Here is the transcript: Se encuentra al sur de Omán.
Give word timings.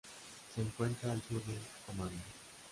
Se 0.55 0.61
encuentra 0.61 1.11
al 1.11 1.21
sur 1.21 1.43
de 1.45 1.53
Omán. 1.91 2.09